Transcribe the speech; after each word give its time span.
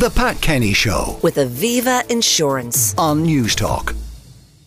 The 0.00 0.08
Pat 0.08 0.40
Kenny 0.40 0.72
Show 0.72 1.18
with 1.22 1.36
Aviva 1.36 2.10
Insurance. 2.10 2.96
on 2.96 3.22
Newstalk. 3.26 3.94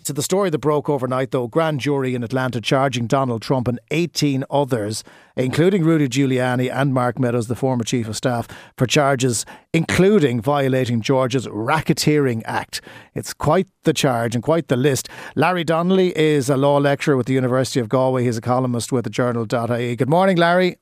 To 0.04 0.14
the 0.14 0.22
story 0.22 0.52
that 0.52 0.60
broke 0.60 0.92
overnight, 0.92 1.32
though, 1.32 1.48
grand 1.48 1.80
jury 1.80 2.14
in 2.14 2.24
Atlanta 2.24 2.62
charging 2.62 3.08
Donald 3.08 3.42
Trump 3.42 3.68
and 3.68 3.80
18 3.90 4.44
others, 4.52 5.04
including 5.36 5.84
Rudy 5.84 6.08
Giuliani 6.08 6.72
and 6.72 6.94
Mark 6.94 7.18
Meadows, 7.18 7.48
the 7.48 7.56
former 7.56 7.84
chief 7.84 8.08
of 8.08 8.16
staff, 8.16 8.48
for 8.78 8.86
charges 8.86 9.44
including 9.74 10.40
violating 10.40 11.02
Georgia's 11.02 11.48
Racketeering 11.48 12.44
Act. 12.46 12.82
It's 13.16 13.34
quite 13.34 13.66
the 13.86 13.94
charge 13.94 14.36
and 14.36 14.44
quite 14.44 14.68
the 14.68 14.78
list. 14.78 15.10
Larry 15.34 15.64
Donnelly 15.64 16.16
is 16.16 16.48
a 16.48 16.58
law 16.58 16.78
lecturer 16.78 17.18
with 17.18 17.26
the 17.26 17.34
University 17.34 17.80
of 17.80 17.90
Galway. 17.90 18.24
He's 18.24 18.38
a 18.38 18.42
columnist 18.42 18.92
with 18.92 19.06
the 19.06 19.10
journal.ie. 19.10 19.96
Good 19.96 20.10
morning, 20.10 20.38
Larry. 20.38 20.76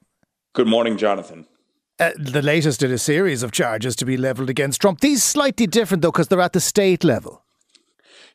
Good 0.51 0.67
morning, 0.67 0.97
Jonathan. 0.97 1.47
Uh, 2.01 2.09
the 2.17 2.41
latest 2.41 2.81
in 2.81 2.91
a 2.91 2.97
series 2.97 3.43
of 3.43 3.51
charges 3.51 3.95
to 3.95 4.05
be 4.05 4.17
levelled 4.17 4.49
against 4.49 4.81
Trump. 4.81 5.01
These 5.01 5.21
slightly 5.21 5.67
different, 5.67 6.01
though, 6.01 6.11
because 6.11 6.29
they're 6.29 6.41
at 6.41 6.53
the 6.53 6.59
state 6.59 7.03
level. 7.03 7.43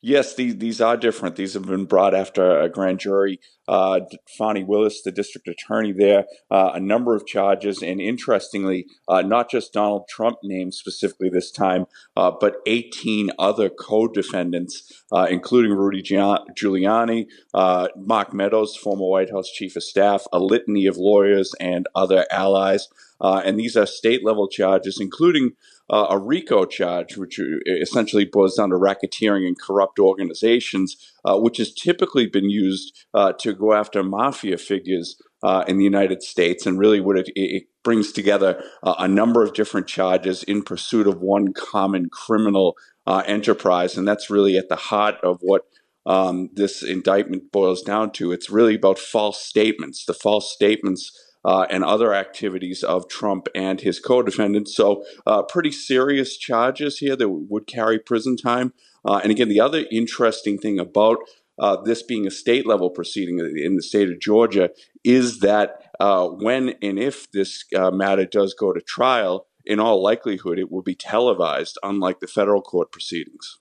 Yes, 0.01 0.37
these 0.37 0.59
these 0.59 0.81
are 0.81 0.97
different. 0.97 1.35
These 1.35 1.55
have 1.55 1.67
been 1.67 1.85
brought 1.85 2.15
after 2.15 2.61
a 2.61 2.69
grand 2.69 3.01
jury. 3.01 3.41
Uh, 3.67 4.01
Willis, 4.39 5.03
the 5.03 5.11
district 5.11 5.49
attorney 5.49 5.91
there, 5.91 6.27
uh, 6.49 6.71
a 6.75 6.79
number 6.79 7.17
of 7.17 7.27
charges, 7.27 7.83
and 7.83 8.01
interestingly, 8.01 8.87
uh, 9.09 9.23
not 9.23 9.51
just 9.51 9.73
Donald 9.73 10.07
Trump 10.09 10.39
named 10.45 10.75
specifically 10.75 11.29
this 11.29 11.51
time, 11.51 11.87
uh, 12.17 12.31
but 12.31 12.59
18 12.67 13.31
other 13.37 13.69
co-defendants, 13.69 15.03
uh, 15.11 15.27
including 15.29 15.73
Rudy 15.73 16.03
Giuliani, 16.05 17.27
uh, 17.53 17.89
Mark 17.97 18.33
Meadows, 18.33 18.77
former 18.77 19.09
White 19.09 19.33
House 19.33 19.51
chief 19.51 19.75
of 19.75 19.83
staff, 19.83 20.25
a 20.33 20.39
litany 20.39 20.87
of 20.87 20.97
lawyers 20.97 21.53
and 21.59 21.89
other 21.97 22.27
allies. 22.31 22.89
And 23.21 23.59
these 23.59 23.77
are 23.77 23.87
state 23.87 24.25
level 24.25 24.49
charges, 24.49 24.99
including 25.01 25.53
uh, 25.89 26.07
a 26.11 26.19
RICO 26.19 26.65
charge, 26.65 27.17
which 27.17 27.39
essentially 27.67 28.25
boils 28.25 28.57
down 28.57 28.71
to 28.71 28.77
racketeering 28.77 29.47
and 29.47 29.61
corrupt 29.61 29.99
organizations, 29.99 30.97
uh, 31.25 31.39
which 31.39 31.59
has 31.59 31.73
typically 31.73 32.27
been 32.27 32.51
used 32.51 33.07
uh, 33.15 33.33
to 33.35 33.53
go 33.55 33.73
after 33.73 34.03
mafia 34.03 34.59
figures 34.59 35.21
uh, 35.43 35.65
in 35.69 35.79
the 35.79 35.85
United 35.85 36.23
States. 36.23 36.67
And 36.67 36.79
really, 36.79 37.01
what 37.01 37.19
it, 37.19 37.31
it 37.37 37.65
brings 37.85 38.11
together 38.11 38.63
uh, 38.83 38.95
a 38.99 39.07
number 39.07 39.45
of 39.45 39.55
different 39.55 39.87
charges 39.87 40.43
in 40.43 40.63
pursuit 40.63 41.07
of 41.07 41.21
one 41.21 41.53
common 41.53 42.09
criminal 42.11 42.77
uh, 43.07 43.23
enterprise. 43.27 43.97
And 43.97 44.09
that's 44.09 44.29
really 44.29 44.57
at 44.57 44.69
the 44.69 44.77
heart 44.77 45.17
of 45.23 45.39
what 45.41 45.63
um, 46.05 46.51
this 46.53 46.83
indictment 46.83 47.53
boils 47.53 47.83
down 47.83 48.11
to. 48.13 48.33
It's 48.33 48.51
really 48.51 48.75
about 48.75 48.99
false 48.99 49.41
statements. 49.45 50.05
The 50.05 50.15
false 50.15 50.53
statements 50.53 51.13
uh, 51.47 51.67
and 51.71 51.85
other 51.85 52.13
activities 52.13 52.83
of 52.83 53.09
Trump 53.09 53.47
and 53.55 53.81
his 53.81 54.01
co 54.01 54.23
defendants. 54.23 54.75
So, 54.75 55.05
uh, 55.27 55.43
pretty 55.43 55.71
serious 55.71 56.37
charges 56.37 56.99
here 56.99 57.17
that 57.17 57.29
would 57.29 57.67
carry 57.67 57.99
prison 57.99 58.37
time. 58.37 58.75
Uh, 59.05 59.21
and 59.23 59.31
again, 59.31 59.49
the 59.49 59.61
other 59.61 59.85
interesting 59.91 60.59
thing 60.59 60.81
about 60.81 61.19
uh, 61.59 61.81
this 61.83 62.03
being 62.03 62.27
a 62.27 62.31
state 62.31 62.67
level 62.67 62.91
proceeding 62.91 63.39
in 63.39 63.77
the 63.77 63.83
state 63.83 64.11
of 64.11 64.21
Georgia 64.21 64.71
is 65.05 65.39
that 65.39 65.85
uh, 66.01 66.27
when 66.27 66.75
and 66.83 66.99
if 66.99 67.31
this 67.31 67.65
uh, 67.75 67.91
matter 67.91 68.27
does 68.27 68.53
go 68.53 68.73
to 68.73 68.81
trial, 68.81 69.47
in 69.65 69.81
all 69.81 70.03
likelihood, 70.03 70.59
it 70.59 70.71
will 70.71 70.83
be 70.83 70.95
televised, 70.95 71.79
unlike 71.83 72.21
the 72.21 72.27
federal 72.27 72.63
court 72.63 72.93
proceedings. 72.93 73.59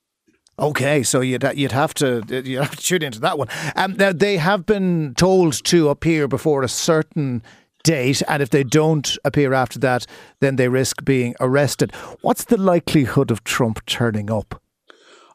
Okay, 0.58 1.04
so 1.04 1.20
you'd 1.20 1.44
you'd 1.56 1.74
have 1.74 1.94
to 1.96 2.24
you 2.46 2.60
have 2.60 2.76
to 2.76 2.82
tune 2.82 3.04
into 3.04 3.20
that 3.20 3.38
one. 3.38 3.50
Um, 3.76 3.96
they 3.96 4.38
have 4.38 4.66
been 4.66 5.14
told 5.16 5.64
to 5.66 5.90
appear 5.90 6.28
before 6.28 6.64
a 6.64 6.70
certain 6.70 7.44
date, 7.86 8.22
and 8.28 8.42
if 8.42 8.50
they 8.50 8.64
don't 8.64 9.18
appear 9.24 9.54
after 9.54 9.80
that, 9.80 10.06
then 10.42 10.56
they 10.58 10.68
risk 10.68 11.06
being 11.06 11.36
arrested. 11.40 11.94
What's 12.22 12.46
the 12.46 12.58
likelihood 12.58 13.32
of 13.32 13.44
Trump 13.44 13.86
turning 13.86 14.30
up? 14.30 14.62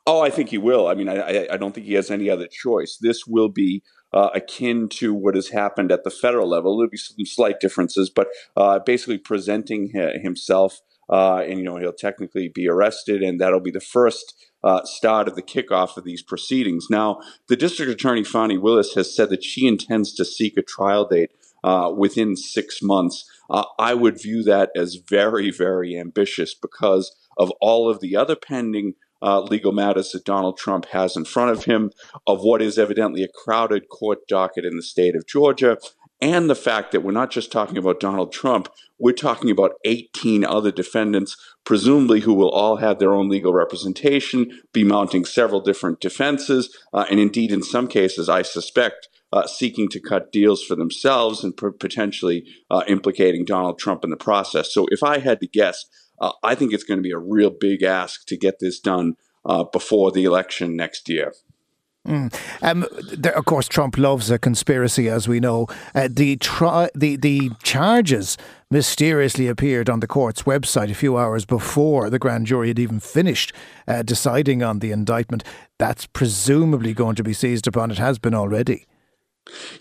Oh, 0.06 0.20
I 0.20 0.30
think 0.30 0.48
he 0.48 0.58
will. 0.58 0.88
I 0.88 0.94
mean, 0.94 1.08
I, 1.08 1.46
I 1.50 1.56
don't 1.56 1.72
think 1.72 1.86
he 1.86 1.94
has 1.94 2.10
any 2.10 2.28
other 2.28 2.48
choice. 2.48 2.98
This 3.00 3.26
will 3.26 3.48
be 3.48 3.82
uh, 4.12 4.30
akin 4.34 4.88
to 4.88 5.14
what 5.14 5.36
has 5.36 5.50
happened 5.50 5.92
at 5.92 6.02
the 6.02 6.10
federal 6.10 6.48
level. 6.48 6.76
There'll 6.76 6.90
be 6.90 6.96
some 6.96 7.24
slight 7.24 7.60
differences, 7.60 8.10
but 8.10 8.26
uh, 8.56 8.80
basically 8.80 9.18
presenting 9.18 9.92
himself, 10.22 10.80
uh, 11.08 11.44
and 11.46 11.58
you 11.58 11.64
know, 11.64 11.76
he'll 11.76 11.92
technically 11.92 12.48
be 12.48 12.68
arrested, 12.68 13.22
and 13.22 13.40
that'll 13.40 13.60
be 13.60 13.70
the 13.70 13.80
first. 13.80 14.34
Uh, 14.62 14.84
start 14.84 15.26
of 15.26 15.36
the 15.36 15.42
kickoff 15.42 15.96
of 15.96 16.04
these 16.04 16.22
proceedings. 16.22 16.88
Now, 16.90 17.22
the 17.48 17.56
district 17.56 17.90
attorney 17.90 18.22
Fani 18.22 18.58
Willis 18.58 18.92
has 18.92 19.16
said 19.16 19.30
that 19.30 19.42
she 19.42 19.66
intends 19.66 20.12
to 20.16 20.22
seek 20.22 20.58
a 20.58 20.62
trial 20.62 21.08
date 21.08 21.30
uh, 21.64 21.92
within 21.96 22.36
six 22.36 22.80
months. 22.82 23.24
Uh, 23.48 23.64
I 23.78 23.94
would 23.94 24.20
view 24.20 24.42
that 24.44 24.70
as 24.76 24.96
very, 25.08 25.50
very 25.50 25.98
ambitious 25.98 26.54
because 26.54 27.14
of 27.36 27.50
all 27.60 27.88
of 27.88 28.00
the 28.00 28.16
other 28.16 28.36
pending 28.36 28.94
uh, 29.22 29.40
legal 29.40 29.72
matters 29.72 30.12
that 30.12 30.24
Donald 30.24 30.56
Trump 30.56 30.86
has 30.86 31.16
in 31.16 31.24
front 31.24 31.50
of 31.50 31.64
him, 31.64 31.90
of 32.26 32.40
what 32.42 32.62
is 32.62 32.78
evidently 32.78 33.22
a 33.22 33.28
crowded 33.28 33.88
court 33.88 34.26
docket 34.28 34.64
in 34.64 34.76
the 34.76 34.82
state 34.82 35.14
of 35.14 35.26
Georgia, 35.26 35.76
and 36.22 36.50
the 36.50 36.54
fact 36.54 36.92
that 36.92 37.00
we're 37.00 37.12
not 37.12 37.30
just 37.30 37.50
talking 37.50 37.78
about 37.78 38.00
Donald 38.00 38.30
Trump, 38.30 38.68
we're 38.98 39.12
talking 39.12 39.50
about 39.50 39.72
18 39.84 40.44
other 40.44 40.70
defendants, 40.70 41.36
presumably 41.64 42.20
who 42.20 42.34
will 42.34 42.50
all 42.50 42.76
have 42.76 42.98
their 42.98 43.14
own 43.14 43.28
legal 43.28 43.54
representation, 43.54 44.60
be 44.72 44.84
mounting 44.84 45.24
several 45.24 45.60
different 45.60 46.00
defenses, 46.00 46.76
uh, 46.92 47.06
and 47.10 47.18
indeed, 47.18 47.50
in 47.52 47.62
some 47.62 47.88
cases, 47.88 48.28
I 48.28 48.42
suspect, 48.42 49.08
uh, 49.32 49.46
seeking 49.46 49.88
to 49.88 50.00
cut 50.00 50.32
deals 50.32 50.62
for 50.62 50.74
themselves 50.74 51.44
and 51.44 51.56
p- 51.56 51.68
potentially 51.78 52.44
uh, 52.70 52.82
implicating 52.88 53.44
Donald 53.44 53.78
Trump 53.78 54.04
in 54.04 54.10
the 54.10 54.16
process. 54.16 54.72
So, 54.72 54.86
if 54.90 55.02
I 55.02 55.18
had 55.18 55.40
to 55.40 55.46
guess, 55.46 55.84
uh, 56.20 56.32
I 56.42 56.54
think 56.54 56.72
it's 56.72 56.84
going 56.84 56.98
to 56.98 57.02
be 57.02 57.12
a 57.12 57.18
real 57.18 57.50
big 57.50 57.82
ask 57.82 58.26
to 58.26 58.36
get 58.36 58.58
this 58.58 58.80
done 58.80 59.14
uh, 59.44 59.64
before 59.64 60.12
the 60.12 60.24
election 60.24 60.76
next 60.76 61.08
year. 61.08 61.32
Mm. 62.06 62.34
Um, 62.62 62.86
there, 63.12 63.36
of 63.36 63.44
course, 63.44 63.68
Trump 63.68 63.98
loves 63.98 64.30
a 64.30 64.38
conspiracy, 64.38 65.08
as 65.08 65.28
we 65.28 65.38
know. 65.38 65.66
Uh, 65.94 66.08
the, 66.10 66.36
tri- 66.36 66.88
the 66.94 67.16
the 67.16 67.50
charges 67.62 68.38
mysteriously 68.70 69.48
appeared 69.48 69.90
on 69.90 70.00
the 70.00 70.06
court's 70.06 70.44
website 70.44 70.90
a 70.90 70.94
few 70.94 71.18
hours 71.18 71.44
before 71.44 72.08
the 72.08 72.18
grand 72.18 72.46
jury 72.46 72.68
had 72.68 72.78
even 72.78 73.00
finished 73.00 73.52
uh, 73.86 74.02
deciding 74.02 74.62
on 74.62 74.78
the 74.78 74.92
indictment. 74.92 75.44
That's 75.78 76.06
presumably 76.06 76.94
going 76.94 77.16
to 77.16 77.22
be 77.22 77.34
seized 77.34 77.66
upon. 77.66 77.90
It 77.90 77.98
has 77.98 78.18
been 78.18 78.34
already. 78.34 78.86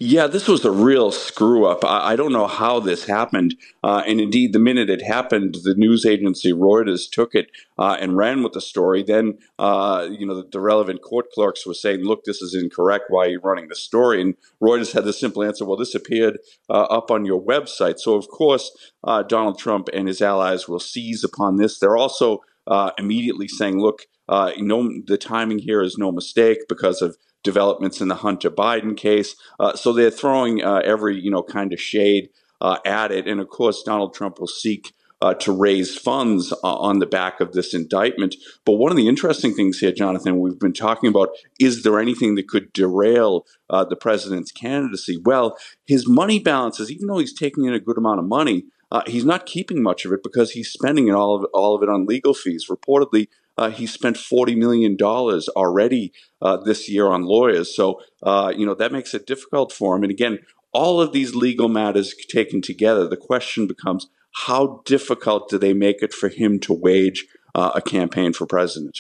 Yeah, 0.02 0.28
this 0.28 0.48
was 0.48 0.64
a 0.64 0.72
real 0.72 1.12
screw 1.12 1.66
up. 1.66 1.84
I, 1.84 2.14
I 2.14 2.16
don't 2.16 2.32
know 2.32 2.48
how 2.48 2.80
this 2.80 3.04
happened. 3.04 3.58
Uh, 3.84 4.02
and 4.08 4.22
indeed, 4.22 4.54
the 4.54 4.60
minute 4.60 4.90
it 4.90 5.02
happened, 5.02 5.58
the 5.64 5.76
news 5.76 6.06
agency 6.06 6.54
Reuters 6.54 7.12
took 7.12 7.36
it 7.36 7.52
uh, 7.78 7.98
and 8.00 8.16
ran 8.16 8.42
with 8.42 8.54
the 8.54 8.62
story. 8.62 9.04
Then, 9.04 9.40
uh, 9.60 10.08
you 10.10 10.26
know, 10.26 10.36
the, 10.36 10.48
the, 10.50 10.62
relevant 10.62 11.02
court 11.02 11.26
clerks 11.34 11.68
were 11.68 11.74
saying, 11.74 12.06
look, 12.06 12.24
this 12.24 12.42
is 12.42 12.56
incorrect. 12.56 13.06
Why 13.10 13.26
are 13.26 13.30
you 13.30 13.42
running 13.44 13.68
the 13.68 13.76
story? 13.76 14.22
And 14.22 14.36
Reuters 14.64 14.94
had 14.94 15.04
the 15.04 15.12
simple 15.12 15.44
answer 15.44 15.66
well, 15.66 15.76
this 15.76 15.94
appeared 15.94 16.40
uh, 16.70 16.84
up 16.84 17.12
on 17.12 17.26
your 17.26 17.42
website. 17.42 18.00
So, 18.00 18.16
of 18.16 18.30
course, 18.30 18.72
uh, 19.04 19.24
Donald 19.24 19.60
Trump 19.60 19.90
and 19.92 20.08
his 20.08 20.22
allies 20.22 20.70
will 20.70 20.80
seize 20.80 21.26
upon 21.26 21.58
this. 21.58 21.78
They're 21.78 21.98
also 21.98 22.40
uh, 22.68 22.92
immediately 22.98 23.50
saying, 23.50 23.82
look, 23.82 24.04
no, 24.30 24.90
the 25.08 25.18
timing 25.18 25.60
here 25.60 25.82
is 25.82 25.98
no 25.98 26.10
mistake 26.14 26.60
because 26.70 27.02
of 27.02 27.18
developments 27.44 28.02
in 28.02 28.08
the 28.08 28.16
Hunter 28.16 28.50
Biden 28.50 28.96
case. 28.96 29.36
Uh, 29.60 29.76
so 29.76 29.94
they're 29.94 30.12
throwing 30.12 30.64
uh, 30.64 30.82
every 30.84 31.20
you 31.20 31.32
know 31.32 31.44
kind 31.44 31.74
of 31.74 31.80
shade 31.80 32.30
uh, 32.62 32.78
at 32.86 33.12
it, 33.12 33.28
and 33.28 33.40
of 33.40 33.50
course 33.50 33.84
Donald 33.84 34.14
Trump 34.14 34.40
will 34.40 34.48
seek. 34.48 34.94
Uh, 35.22 35.34
to 35.34 35.52
raise 35.52 35.98
funds 35.98 36.54
uh, 36.54 36.76
on 36.78 37.00
the 37.00 37.06
back 37.06 37.42
of 37.42 37.52
this 37.52 37.74
indictment. 37.74 38.38
But 38.64 38.76
one 38.76 38.90
of 38.90 38.96
the 38.96 39.10
interesting 39.10 39.54
things 39.54 39.78
here, 39.78 39.92
Jonathan, 39.92 40.40
we've 40.40 40.58
been 40.58 40.72
talking 40.72 41.10
about 41.10 41.32
is 41.60 41.84
there 41.84 42.00
anything 42.00 42.36
that 42.36 42.48
could 42.48 42.72
derail 42.72 43.46
the 43.70 43.98
president's 43.98 44.54
candidacy? 44.54 45.22
Well, 45.22 45.58
his 45.86 46.08
money 46.08 46.40
balances, 46.40 46.90
even 46.90 47.08
though 47.08 47.18
he's 47.18 47.34
taking 47.34 47.66
in 47.66 47.74
a 47.74 47.82
good 47.82 47.98
amount 47.98 48.22
of 48.22 48.28
money, 48.28 48.68
he's 49.08 49.26
not 49.26 49.46
keeping 49.46 49.84
much 49.84 50.06
of 50.06 50.14
it 50.14 50.24
because 50.24 50.52
he's 50.52 50.72
spending 50.72 51.10
it 51.10 51.16
all 51.16 51.36
of 51.36 51.46
all 51.54 51.76
of 51.76 51.84
it 51.84 51.90
on 51.90 52.06
legal 52.06 52.34
fees. 52.34 52.68
Reportedly, 52.70 53.28
uh, 53.60 53.70
he 53.70 53.86
spent 53.86 54.16
$40 54.16 54.56
million 54.56 54.98
already 55.02 56.14
uh, 56.42 56.58
this 56.58 56.88
year 56.88 57.08
on 57.08 57.24
lawyers. 57.24 57.76
So, 57.76 58.00
uh, 58.24 58.54
you 58.56 58.66
know, 58.66 58.74
that 58.74 58.94
makes 58.94 59.14
it 59.14 59.28
difficult 59.28 59.74
for 59.74 59.98
him. 59.98 60.04
And 60.04 60.12
again, 60.12 60.40
all 60.72 61.02
of 61.02 61.12
these 61.12 61.36
legal 61.36 61.68
matters 61.68 62.16
taken 62.30 62.62
together, 62.62 63.06
the 63.06 63.18
question 63.18 63.68
becomes 63.68 64.08
how 64.46 64.82
difficult 64.86 65.50
do 65.50 65.58
they 65.58 65.74
make 65.74 66.02
it 66.02 66.14
for 66.14 66.30
him 66.30 66.60
to 66.62 66.74
wage 66.74 67.26
uh, 67.54 67.72
a 67.76 67.82
campaign 67.82 68.32
for 68.32 68.48
president? 68.48 69.00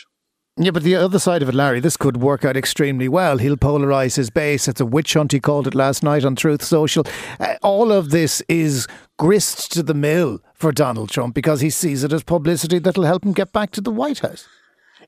Yeah, 0.57 0.71
but 0.71 0.83
the 0.83 0.95
other 0.95 1.19
side 1.19 1.41
of 1.41 1.47
it, 1.47 1.55
Larry, 1.55 1.79
this 1.79 1.95
could 1.95 2.17
work 2.17 2.43
out 2.43 2.57
extremely 2.57 3.07
well. 3.07 3.37
He'll 3.37 3.55
polarise 3.55 4.17
his 4.17 4.29
base. 4.29 4.67
It's 4.67 4.81
a 4.81 4.85
witch 4.85 5.13
hunt, 5.13 5.31
he 5.31 5.39
called 5.39 5.67
it 5.67 5.75
last 5.75 6.03
night 6.03 6.25
on 6.25 6.35
Truth 6.35 6.63
Social. 6.65 7.05
Uh, 7.39 7.55
all 7.61 7.93
of 7.93 8.09
this 8.09 8.43
is 8.49 8.85
grist 9.19 9.71
to 9.73 9.83
the 9.83 9.93
mill 9.93 10.39
for 10.53 10.71
Donald 10.71 11.09
Trump 11.09 11.35
because 11.35 11.61
he 11.61 11.69
sees 11.69 12.03
it 12.03 12.13
as 12.13 12.23
publicity 12.23 12.79
that'll 12.79 13.03
help 13.03 13.23
him 13.25 13.33
get 13.33 13.51
back 13.51 13.69
to 13.71 13.81
the 13.81 13.91
White 13.91 14.19
House 14.19 14.47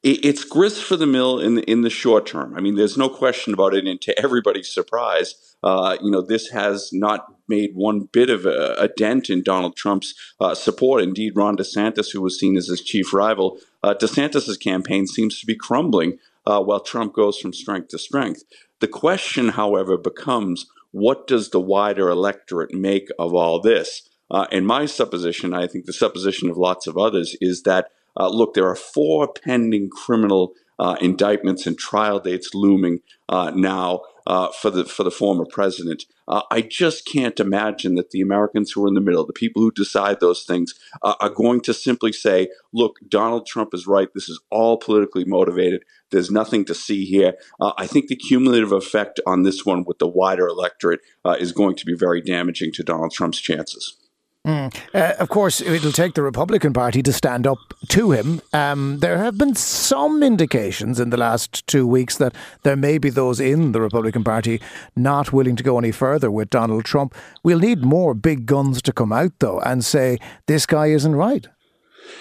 it's 0.03 0.43
grist 0.43 0.83
for 0.83 0.95
the 0.95 1.05
mill 1.05 1.39
in 1.39 1.55
the, 1.55 1.61
in 1.69 1.81
the 1.81 1.89
short 1.89 2.25
term. 2.25 2.55
I 2.57 2.61
mean, 2.61 2.75
there's 2.75 2.97
no 2.97 3.07
question 3.07 3.53
about 3.53 3.75
it. 3.75 3.85
And 3.85 4.01
to 4.01 4.19
everybody's 4.19 4.73
surprise, 4.73 5.35
uh, 5.63 5.97
you 6.01 6.09
know, 6.09 6.21
this 6.21 6.49
has 6.49 6.89
not 6.91 7.27
made 7.47 7.71
one 7.75 8.09
bit 8.11 8.29
of 8.29 8.45
a, 8.45 8.75
a 8.79 8.87
dent 8.87 9.29
in 9.29 9.43
Donald 9.43 9.75
Trump's 9.75 10.15
uh, 10.39 10.55
support. 10.55 11.03
Indeed, 11.03 11.33
Ron 11.35 11.55
DeSantis, 11.55 12.11
who 12.11 12.21
was 12.21 12.39
seen 12.39 12.57
as 12.57 12.67
his 12.67 12.81
chief 12.81 13.13
rival, 13.13 13.59
uh, 13.83 13.93
DeSantis' 13.93 14.59
campaign 14.59 15.05
seems 15.05 15.39
to 15.39 15.45
be 15.45 15.55
crumbling 15.55 16.17
uh, 16.47 16.61
while 16.61 16.79
Trump 16.79 17.13
goes 17.13 17.37
from 17.37 17.53
strength 17.53 17.89
to 17.89 17.99
strength. 17.99 18.43
The 18.79 18.87
question, 18.87 19.49
however, 19.49 19.97
becomes 19.97 20.65
what 20.91 21.27
does 21.27 21.49
the 21.49 21.59
wider 21.59 22.09
electorate 22.09 22.73
make 22.73 23.07
of 23.17 23.33
all 23.33 23.61
this? 23.61 24.09
Uh, 24.29 24.45
and 24.51 24.65
my 24.65 24.85
supposition, 24.85 25.53
I 25.53 25.67
think 25.67 25.85
the 25.85 25.93
supposition 25.93 26.49
of 26.49 26.57
lots 26.57 26.87
of 26.87 26.97
others, 26.97 27.35
is 27.41 27.63
that 27.63 27.87
uh, 28.19 28.29
look, 28.29 28.53
there 28.53 28.67
are 28.67 28.75
four 28.75 29.31
pending 29.31 29.89
criminal 29.89 30.53
uh, 30.79 30.95
indictments 30.99 31.65
and 31.65 31.77
trial 31.77 32.19
dates 32.19 32.49
looming 32.53 32.99
uh, 33.29 33.51
now 33.55 34.01
uh, 34.27 34.49
for 34.51 34.69
the 34.69 34.85
for 34.85 35.03
the 35.03 35.11
former 35.11 35.45
president. 35.45 36.05
Uh, 36.27 36.41
I 36.49 36.61
just 36.61 37.05
can't 37.05 37.39
imagine 37.39 37.95
that 37.95 38.11
the 38.11 38.21
Americans 38.21 38.71
who 38.71 38.85
are 38.85 38.87
in 38.87 38.93
the 38.93 39.01
middle, 39.01 39.25
the 39.25 39.33
people 39.33 39.61
who 39.61 39.71
decide 39.71 40.19
those 40.19 40.43
things, 40.43 40.73
uh, 41.03 41.15
are 41.19 41.29
going 41.29 41.61
to 41.61 41.73
simply 41.73 42.11
say, 42.11 42.49
"Look, 42.73 42.97
Donald 43.07 43.45
Trump 43.45 43.73
is 43.73 43.87
right. 43.87 44.09
This 44.13 44.29
is 44.29 44.39
all 44.49 44.77
politically 44.77 45.25
motivated. 45.25 45.83
There's 46.11 46.31
nothing 46.31 46.65
to 46.65 46.75
see 46.75 47.05
here." 47.05 47.35
Uh, 47.59 47.73
I 47.77 47.87
think 47.87 48.07
the 48.07 48.15
cumulative 48.15 48.71
effect 48.71 49.19
on 49.25 49.43
this 49.43 49.65
one 49.65 49.83
with 49.83 49.99
the 49.99 50.07
wider 50.07 50.47
electorate 50.47 51.01
uh, 51.25 51.35
is 51.39 51.51
going 51.51 51.75
to 51.75 51.85
be 51.85 51.95
very 51.95 52.21
damaging 52.21 52.71
to 52.73 52.83
Donald 52.83 53.11
Trump's 53.11 53.39
chances. 53.39 54.00
Mm. 54.45 54.75
Uh, 54.93 55.13
of 55.19 55.29
course, 55.29 55.61
it'll 55.61 55.91
take 55.91 56.15
the 56.15 56.23
Republican 56.23 56.73
Party 56.73 57.03
to 57.03 57.13
stand 57.13 57.45
up 57.45 57.59
to 57.89 58.11
him. 58.11 58.41
Um, 58.53 58.97
there 58.99 59.19
have 59.19 59.37
been 59.37 59.53
some 59.53 60.23
indications 60.23 60.99
in 60.99 61.11
the 61.11 61.17
last 61.17 61.67
two 61.67 61.85
weeks 61.85 62.17
that 62.17 62.33
there 62.63 62.75
may 62.75 62.97
be 62.97 63.11
those 63.11 63.39
in 63.39 63.71
the 63.71 63.81
Republican 63.81 64.23
Party 64.23 64.59
not 64.95 65.31
willing 65.31 65.55
to 65.57 65.63
go 65.63 65.77
any 65.77 65.91
further 65.91 66.31
with 66.31 66.49
Donald 66.49 66.85
Trump. 66.85 67.13
We'll 67.43 67.59
need 67.59 67.83
more 67.83 68.15
big 68.15 68.47
guns 68.47 68.81
to 68.83 68.91
come 68.91 69.13
out, 69.13 69.33
though, 69.39 69.59
and 69.59 69.85
say 69.85 70.17
this 70.47 70.65
guy 70.65 70.87
isn't 70.87 71.15
right. 71.15 71.47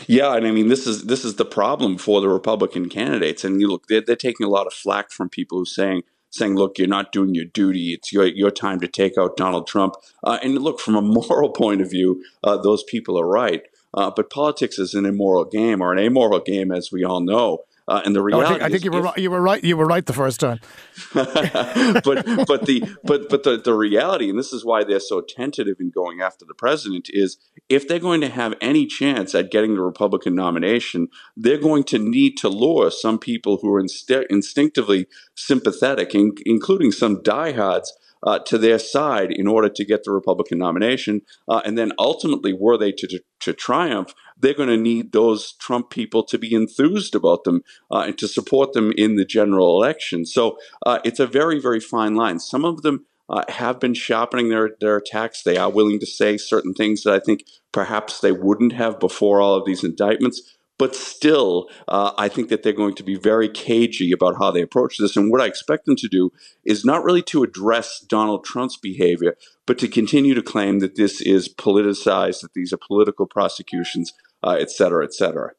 Yeah, 0.06 0.37
and 0.37 0.46
I 0.46 0.50
mean 0.50 0.69
this 0.69 0.87
is 0.87 1.05
this 1.05 1.25
is 1.25 1.37
the 1.37 1.44
problem 1.44 1.96
for 1.96 2.20
the 2.20 2.28
Republican 2.28 2.88
candidates, 2.88 3.44
and 3.44 3.61
you 3.61 3.69
look 3.69 3.87
they're, 3.88 4.02
they're 4.02 4.14
taking 4.14 4.46
a 4.46 4.50
lot 4.50 4.66
of 4.66 4.75
flack 4.75 5.11
from 5.11 5.31
people 5.31 5.58
who 5.58 5.64
saying 5.64 6.02
saying, 6.30 6.54
look, 6.54 6.78
you're 6.78 6.88
not 6.88 7.12
doing 7.12 7.34
your 7.34 7.44
duty. 7.44 7.92
It's 7.92 8.12
your, 8.12 8.26
your 8.26 8.50
time 8.50 8.80
to 8.80 8.88
take 8.88 9.18
out 9.18 9.36
Donald 9.36 9.66
Trump. 9.66 9.94
Uh, 10.24 10.38
and 10.42 10.58
look, 10.58 10.80
from 10.80 10.96
a 10.96 11.02
moral 11.28 11.50
point 11.50 11.80
of 11.80 11.90
view, 11.90 12.22
uh, 12.42 12.56
those 12.56 12.82
people 12.84 13.18
are 13.18 13.26
right. 13.26 13.62
Uh, 13.92 14.10
but 14.14 14.30
politics 14.30 14.78
is 14.78 14.94
an 14.94 15.04
immoral 15.04 15.44
game 15.44 15.80
or 15.80 15.92
an 15.92 15.98
amoral 15.98 16.40
game, 16.40 16.70
as 16.70 16.92
we 16.92 17.04
all 17.04 17.20
know. 17.20 17.58
Uh, 17.90 18.02
and 18.04 18.14
the 18.14 18.22
reality, 18.22 18.46
I 18.46 18.50
think, 18.50 18.62
I 18.62 18.69
think 18.69 18.84
you 18.84 18.92
were 18.92 19.02
right, 19.02 19.19
you 19.19 19.31
were 19.32 19.40
right. 19.40 19.64
You 19.64 19.76
were 19.76 19.84
right 19.84 20.06
the 20.06 20.12
first 20.12 20.38
time. 20.38 20.60
but 21.12 22.04
but 22.46 22.66
the 22.66 22.84
but 23.02 23.28
but 23.28 23.42
the, 23.42 23.60
the 23.62 23.75
reality, 23.75 24.31
and 24.31 24.38
this 24.38 24.52
is 24.52 24.64
why 24.64 24.84
they're 24.84 25.00
so 25.00 25.20
tentative 25.20 25.78
in 25.81 25.90
going 25.90 26.20
after 26.20 26.44
the 26.44 26.54
president, 26.54 27.08
is 27.10 27.37
if 27.69 27.88
they're 27.88 27.98
going 27.98 28.20
to 28.20 28.28
have 28.28 28.54
any 28.60 28.87
chance 28.87 29.34
at 29.34 29.50
getting 29.50 29.75
the 29.75 29.81
Republican 29.81 30.37
nomination, 30.37 31.08
they're 31.37 31.58
going 31.58 31.82
to 31.82 31.98
need 31.98 32.37
to 32.37 32.48
lure 32.48 32.92
some 32.92 33.19
people 33.19 33.58
who 33.60 33.75
are 33.75 33.81
inst- 33.81 34.08
instinctively 34.31 35.08
sympathetic, 35.34 36.14
in- 36.14 36.37
including 36.46 36.92
some 36.92 37.20
diehards 37.25 37.92
uh, 38.22 38.38
to 38.38 38.58
their 38.58 38.78
side 38.78 39.31
in 39.31 39.46
order 39.46 39.69
to 39.69 39.84
get 39.84 40.04
the 40.04 40.12
Republican 40.12 40.58
nomination. 40.58 41.22
Uh, 41.48 41.62
and 41.64 41.76
then 41.76 41.92
ultimately, 41.98 42.52
were 42.52 42.76
they 42.76 42.92
to, 42.92 43.06
to, 43.06 43.20
to 43.40 43.52
triumph, 43.52 44.14
they're 44.40 44.54
going 44.54 44.69
to 44.69 44.76
need 44.76 45.12
those 45.12 45.52
Trump 45.52 45.90
people 45.90 46.25
to 46.25 46.38
be 46.38 46.54
enthused 46.54 47.14
about 47.14 47.44
them 47.44 47.62
uh, 47.90 48.04
and 48.06 48.19
to 48.19 48.28
support 48.28 48.72
them 48.72 48.92
in 48.96 49.16
the 49.16 49.25
general 49.25 49.76
election. 49.76 50.25
So 50.25 50.58
uh, 50.87 50.98
it's 51.04 51.20
a 51.20 51.26
very, 51.26 51.60
very 51.60 51.81
fine 51.81 52.14
line. 52.14 52.40
Some 52.40 52.64
of 52.64 52.82
them 52.82 53.06
uh, 53.28 53.44
have 53.48 53.78
been 53.78 53.94
sharpening 53.94 54.48
their, 54.48 54.70
their 54.81 54.96
attacks. 54.96 55.42
They 55.42 55.56
are 55.56 55.70
willing 55.70 56.00
to 56.00 56.06
say 56.06 56.37
certain 56.37 56.75
things 56.75 57.04
that 57.04 57.14
I 57.14 57.20
think 57.20 57.44
perhaps 57.72 58.20
they 58.20 58.32
wouldn't 58.32 58.72
have 58.72 58.98
before 58.98 59.40
all 59.40 59.54
of 59.54 59.64
these 59.64 59.84
indictments. 59.84 60.56
But 60.78 60.96
still, 60.96 61.69
uh, 61.88 62.12
I 62.16 62.28
think 62.28 62.48
that 62.48 62.62
they're 62.62 62.72
going 62.72 62.94
to 62.94 63.02
be 63.02 63.14
very 63.14 63.50
cagey 63.50 64.12
about 64.12 64.37
how 64.38 64.50
they 64.50 64.62
approach 64.62 64.96
this. 64.96 65.14
And 65.14 65.31
what 65.31 65.42
I 65.42 65.46
expect 65.46 65.84
them 65.84 65.96
to 65.96 66.08
do 66.08 66.32
is 66.64 66.87
not 66.87 67.04
really 67.04 67.20
to 67.25 67.42
address 67.42 68.00
Donald 68.00 68.46
Trump's 68.46 68.78
behavior, 68.78 69.37
but 69.66 69.78
to 69.81 69.88
continue 69.88 70.32
to 70.32 70.42
claim 70.42 70.78
that 70.78 70.96
this 70.96 71.20
is 71.20 71.54
politicized, 71.54 72.40
that 72.40 72.54
these 72.54 72.72
are 72.72 72.78
political 72.78 73.26
prosecutions, 73.26 74.14
uh, 74.42 74.56
et 74.60 74.70
cetera, 74.70 75.04
et 75.04 75.14
cetera. 75.14 75.50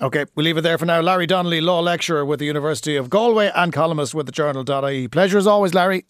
Okay, 0.00 0.26
we'll 0.34 0.44
leave 0.44 0.56
it 0.56 0.60
there 0.60 0.78
for 0.78 0.86
now. 0.86 1.00
Larry 1.00 1.26
Donnelly, 1.26 1.60
law 1.60 1.80
lecturer 1.80 2.24
with 2.24 2.38
the 2.38 2.46
University 2.46 2.94
of 2.94 3.10
Galway 3.10 3.50
and 3.54 3.72
columnist 3.72 4.14
with 4.14 4.26
the 4.26 4.32
journal.ie. 4.32 5.08
Pleasure 5.08 5.38
as 5.38 5.46
always, 5.46 5.74
Larry. 5.74 6.04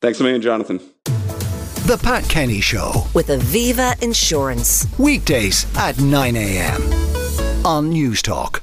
Thanks 0.00 0.18
a 0.20 0.24
million, 0.24 0.42
Jonathan. 0.42 0.80
The 1.86 1.98
Pat 2.02 2.28
Kenny 2.28 2.60
Show. 2.60 3.06
With 3.14 3.28
Aviva 3.28 4.00
Insurance. 4.02 4.86
Weekdays 4.98 5.66
at 5.76 5.98
9 6.00 6.36
a.m. 6.36 6.82
on 7.64 7.92
Newstalk. 7.92 8.60